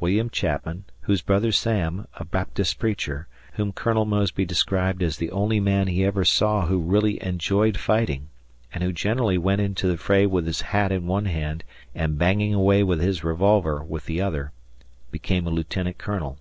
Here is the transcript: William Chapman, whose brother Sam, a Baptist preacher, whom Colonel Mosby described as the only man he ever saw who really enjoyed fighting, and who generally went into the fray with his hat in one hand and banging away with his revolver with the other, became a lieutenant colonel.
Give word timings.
William 0.00 0.28
Chapman, 0.28 0.86
whose 1.02 1.22
brother 1.22 1.52
Sam, 1.52 2.08
a 2.14 2.24
Baptist 2.24 2.80
preacher, 2.80 3.28
whom 3.52 3.70
Colonel 3.72 4.04
Mosby 4.04 4.44
described 4.44 5.04
as 5.04 5.16
the 5.18 5.30
only 5.30 5.60
man 5.60 5.86
he 5.86 6.04
ever 6.04 6.24
saw 6.24 6.66
who 6.66 6.80
really 6.80 7.22
enjoyed 7.22 7.76
fighting, 7.78 8.28
and 8.74 8.82
who 8.82 8.92
generally 8.92 9.38
went 9.38 9.60
into 9.60 9.86
the 9.86 9.96
fray 9.96 10.26
with 10.26 10.46
his 10.48 10.62
hat 10.62 10.90
in 10.90 11.06
one 11.06 11.26
hand 11.26 11.62
and 11.94 12.18
banging 12.18 12.54
away 12.54 12.82
with 12.82 13.00
his 13.00 13.22
revolver 13.22 13.80
with 13.84 14.06
the 14.06 14.20
other, 14.20 14.50
became 15.12 15.46
a 15.46 15.50
lieutenant 15.50 15.96
colonel. 15.96 16.40